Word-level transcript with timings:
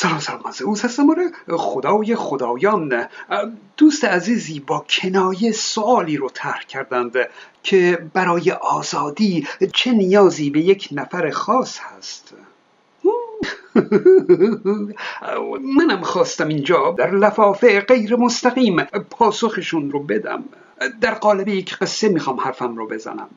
سلام 0.00 0.18
سلام 0.18 0.40
من 0.44 0.50
زئوس 0.50 0.84
هستم 0.84 1.06
خدای 1.48 2.16
خدایان. 2.16 3.06
دوست 3.76 4.04
عزیزی 4.04 4.60
با 4.60 4.84
کنایه 4.88 5.52
سوالی 5.52 6.16
رو 6.16 6.30
طرح 6.34 6.62
کردند 6.68 7.12
که 7.62 8.06
برای 8.14 8.50
آزادی 8.50 9.46
چه 9.74 9.92
نیازی 9.92 10.50
به 10.50 10.60
یک 10.60 10.88
نفر 10.92 11.30
خاص 11.30 11.78
هست؟ 11.78 12.34
منم 15.76 16.02
خواستم 16.02 16.48
اینجا 16.48 16.94
در 16.98 17.10
لفافه 17.10 17.80
غیر 17.80 18.16
مستقیم 18.16 18.84
پاسخشون 18.84 19.90
رو 19.90 20.02
بدم. 20.02 20.44
در 21.00 21.14
قالب 21.14 21.48
یک 21.48 21.78
قصه 21.78 22.08
می‌خوام 22.08 22.40
حرفم 22.40 22.76
رو 22.76 22.88
بزنم. 22.88 23.28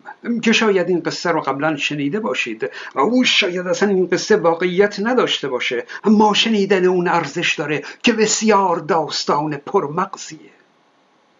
که 0.42 0.52
شاید 0.52 0.90
این 0.90 1.00
قصه 1.00 1.32
رو 1.32 1.42
قبلا 1.42 1.76
شنیده 1.76 2.20
باشید 2.20 2.70
او 2.96 3.24
شاید 3.24 3.68
اصلا 3.68 3.90
این 3.90 4.08
قصه 4.08 4.36
واقعیت 4.36 5.00
نداشته 5.00 5.48
باشه. 5.48 5.86
اما 6.04 6.34
شنیدن 6.34 6.86
اون 6.86 7.08
ارزش 7.08 7.56
داره 7.56 7.84
که 8.04 8.14
بسیار 8.14 8.78
داستان 8.78 9.58
پرمغزیه. 9.58 10.40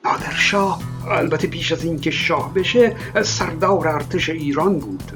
نادرشاه 0.06 0.80
البته 1.08 1.48
پیش 1.48 1.72
از 1.72 1.84
اینکه 1.84 2.12
شاه 2.12 2.54
بشه 2.54 2.96
سردار 3.24 3.88
ارتش 3.88 4.30
ایران 4.30 4.80
بود. 4.80 5.12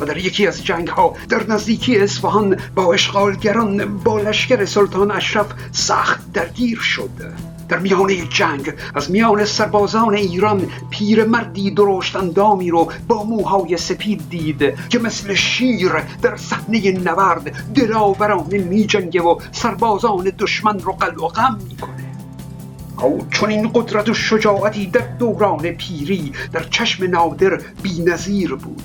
و 0.00 0.04
در 0.04 0.16
یکی 0.16 0.46
از 0.46 0.64
جنگ 0.64 0.88
ها 0.88 1.16
در 1.28 1.46
نزدیکی 1.46 1.98
اصفهان 1.98 2.60
با 2.74 2.94
اشغالگران 2.94 3.98
با 3.98 4.20
لشکر 4.20 4.64
سلطان 4.64 5.10
اشرف 5.10 5.46
سخت 5.72 6.32
درگیر 6.32 6.78
شد. 6.78 7.10
در 7.72 7.78
میانه 7.78 8.16
جنگ 8.16 8.72
از 8.94 9.10
میان 9.10 9.44
سربازان 9.44 10.14
ایران 10.14 10.66
پیرمردی 10.90 11.70
درشت 11.70 12.16
اندامی 12.16 12.70
رو 12.70 12.92
با 13.08 13.22
موهای 13.22 13.76
سپید 13.76 14.22
دید 14.30 14.88
که 14.88 14.98
مثل 14.98 15.34
شیر 15.34 15.92
در 16.22 16.36
صحنه 16.36 16.90
نبرد 16.90 17.72
دلاورانه 17.74 18.58
میجنگه 18.58 19.22
و 19.22 19.38
سربازان 19.52 20.32
دشمن 20.38 20.78
رو 20.78 20.92
قل 20.92 21.18
و 21.18 21.28
غم 21.28 21.58
می‌کنه. 21.68 22.12
او 23.02 23.26
چون 23.30 23.50
این 23.50 23.70
قدرت 23.74 24.08
و 24.08 24.14
شجاعتی 24.14 24.86
در 24.86 25.06
دوران 25.18 25.70
پیری 25.70 26.32
در 26.52 26.62
چشم 26.62 27.10
نادر 27.10 27.60
نظیر 28.06 28.54
بود. 28.54 28.82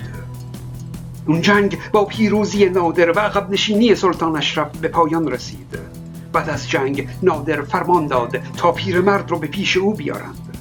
اون 1.26 1.42
جنگ 1.42 1.78
با 1.92 2.06
پیروزی 2.06 2.70
نادر 2.70 3.12
و 3.12 3.20
عقب 3.20 3.52
نشینی 3.52 3.96
سلطان 3.96 4.38
اشرف 4.38 4.78
به 4.78 4.88
پایان 4.88 5.28
رسید. 5.28 5.97
بعد 6.38 6.50
از 6.50 6.70
جنگ 6.70 7.10
نادر 7.24 7.62
فرمان 7.62 8.08
داد 8.08 8.38
تا 8.58 8.72
پیرمرد 8.72 9.32
رو 9.32 9.40
به 9.40 9.48
پیش 9.48 9.78
او 9.78 9.94
بیارند. 9.94 10.58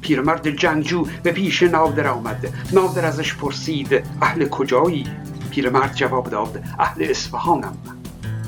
پیرمرد 0.00 0.50
جنگجو 0.50 1.06
به 1.22 1.32
پیش 1.32 1.62
نادر 1.62 2.06
آمد. 2.06 2.54
نادر 2.72 3.06
ازش 3.06 3.34
پرسید 3.34 4.04
اهل 4.22 4.48
کجایی? 4.48 5.06
پیرمرد 5.50 5.94
جواب 5.94 6.30
داد 6.30 6.62
اهل 6.78 7.06
اصفهانم. 7.10 7.76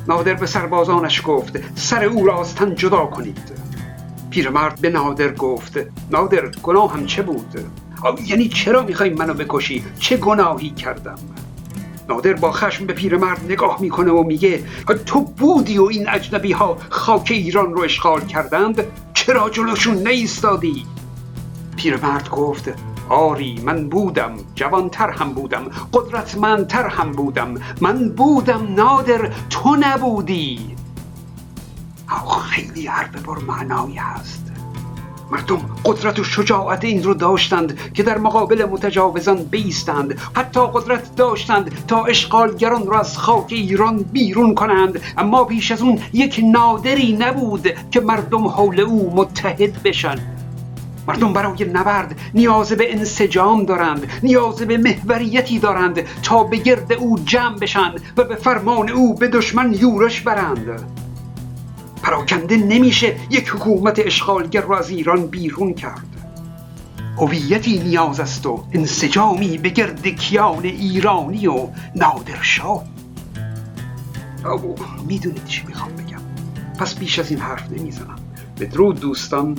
نادر 0.08 0.34
به 0.34 0.46
سربازانش 0.46 1.22
گفت 1.26 1.78
سر 1.78 2.04
او 2.04 2.26
را 2.26 2.40
از 2.40 2.54
تن 2.54 2.74
جدا 2.74 3.06
کنید. 3.06 3.52
پیرمرد 4.30 4.80
به 4.80 4.90
نادر 4.90 5.34
گفت 5.34 5.78
نادر 6.10 6.46
گناهم 6.62 7.06
چه 7.06 7.22
بود؟ 7.22 7.70
یعنی 8.26 8.48
چرا 8.48 8.82
می‌خوای 8.82 9.10
منو 9.10 9.34
بکشی؟ 9.34 9.84
چه 9.98 10.16
گناهی 10.16 10.70
کردم؟ 10.70 11.18
نادر 12.10 12.32
با 12.32 12.52
خشم 12.52 12.86
به 12.86 12.92
پیرمرد 12.92 13.44
نگاه 13.44 13.80
می‌کنه 13.80 14.10
و 14.10 14.22
میگه 14.22 14.64
تو 15.06 15.20
بودی 15.20 15.78
و 15.78 15.84
این 15.84 16.08
اجنبی 16.08 16.52
ها 16.52 16.78
خاک 16.90 17.28
ایران 17.30 17.74
رو 17.74 17.80
اشغال 17.80 18.20
کردند 18.20 18.84
چرا 19.14 19.50
جلوشون 19.50 20.08
نیستادی؟ 20.08 20.86
پیرمرد 21.76 22.30
گفت 22.30 22.74
آری 23.08 23.60
من 23.64 23.88
بودم 23.88 24.36
جوانتر 24.54 25.10
هم 25.10 25.32
بودم 25.32 25.70
قدرتمندتر 25.92 26.86
هم 26.86 27.12
بودم 27.12 27.54
من 27.80 28.08
بودم 28.08 28.74
نادر 28.74 29.30
تو 29.50 29.76
نبودی. 29.80 30.76
خیلی 32.50 32.86
حرف 32.86 33.10
بر 33.10 33.38
معنایی 33.38 33.96
هست. 33.96 34.49
مردم 35.30 35.60
قدرت 35.84 36.18
و 36.18 36.24
شجاعت 36.24 36.84
این 36.84 37.02
رو 37.02 37.14
داشتند 37.14 37.92
که 37.94 38.02
در 38.02 38.18
مقابل 38.18 38.64
متجاوزان 38.64 39.36
بیستند. 39.36 40.18
حتی 40.36 40.60
قدرت 40.74 41.16
داشتند 41.16 41.86
تا 41.86 42.04
اشغالگران 42.04 42.86
را 42.86 43.00
از 43.00 43.18
خاک 43.18 43.46
ایران 43.48 43.96
بیرون 43.98 44.54
کنند. 44.54 45.00
اما 45.18 45.44
پیش 45.44 45.72
از 45.72 45.82
اون 45.82 45.98
یک 46.12 46.40
نادری 46.44 47.12
نبود 47.12 47.68
که 47.90 48.00
مردم 48.00 48.46
حول 48.46 48.80
او 48.80 49.12
متحد 49.16 49.82
بشن. 49.82 50.18
مردم 51.08 51.32
برای 51.32 51.64
نبرد 51.64 52.20
نیاز 52.34 52.72
به 52.72 52.92
انسجام 52.92 53.64
دارند 53.64 54.06
نیاز 54.22 54.56
به 54.56 54.78
محوریتی 54.78 55.58
دارند 55.58 56.22
تا 56.22 56.44
به 56.44 56.56
گرد 56.56 56.92
او 56.92 57.18
جمع 57.18 57.58
بشند 57.58 58.00
و 58.16 58.24
به 58.24 58.34
فرمان 58.34 58.90
او 58.90 59.14
به 59.14 59.28
دشمن 59.28 59.72
یورش 59.72 60.20
برند. 60.20 60.99
پراکنده 62.02 62.56
نمیشه 62.56 63.16
یک 63.30 63.48
حکومت 63.48 63.98
اشغالگر 63.98 64.60
را 64.60 64.78
از 64.78 64.90
ایران 64.90 65.26
بیرون 65.26 65.74
کرد. 65.74 66.06
هویتی 67.18 67.78
نیاز 67.78 68.20
است 68.20 68.46
و 68.46 68.64
انسجامی 68.72 69.58
به 69.58 69.68
گرد 69.68 70.06
کیان 70.06 70.64
ایرانی 70.64 71.46
و 71.46 71.68
نادرشاه. 71.96 72.84
می‌دونید 75.08 75.44
چی 75.44 75.66
می‌خوام 75.66 75.92
بگم؟ 75.92 76.20
پس 76.78 76.94
بیش 76.94 77.18
از 77.18 77.30
این 77.30 77.40
حرف 77.40 77.70
نمی‌زنم. 77.70 78.18
بدرود 78.60 79.00
دوستان. 79.00 79.58